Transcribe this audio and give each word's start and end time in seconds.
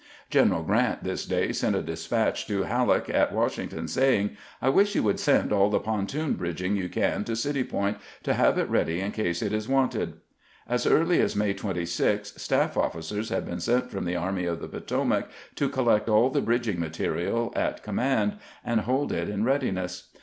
Greneral 0.31 0.65
Q 0.65 0.73
rant 0.73 1.03
this 1.03 1.27
day 1.27 1.51
sent 1.51 1.75
a 1.75 1.83
despatch 1.83 2.47
to 2.47 2.63
Hal 2.63 2.87
leek 2.87 3.07
at 3.11 3.31
Washington 3.31 3.87
saying:" 3.87 4.35
I 4.59 4.67
wish 4.67 4.95
you 4.95 5.03
would 5.03 5.19
send 5.19 5.53
all 5.53 5.69
the 5.69 5.79
pontoon 5.79 6.33
bridging 6.33 6.75
you 6.75 6.89
can 6.89 7.23
to 7.25 7.35
City 7.35 7.63
Point 7.63 7.99
to 8.23 8.33
have 8.33 8.57
it 8.57 8.67
ready 8.67 8.99
in 8.99 9.11
case 9.11 9.43
it 9.43 9.53
is 9.53 9.69
wanted." 9.69 10.13
As 10.67 10.87
early 10.87 11.21
as 11.21 11.35
May 11.35 11.53
26 11.53 12.33
staff 12.41 12.73
oflS.eers 12.73 13.29
had 13.29 13.45
been 13.45 13.59
sent 13.59 13.91
from 13.91 14.05
the 14.05 14.15
Army 14.15 14.45
of 14.45 14.59
the 14.59 14.67
Potomac 14.67 15.29
to 15.53 15.69
collect 15.69 16.09
all 16.09 16.31
the 16.31 16.41
bridging 16.41 16.79
material 16.79 17.53
at 17.55 17.83
command, 17.83 18.37
and 18.65 18.81
hold 18.81 19.11
it 19.13 19.29
in 19.29 19.43
readiness. 19.43 20.09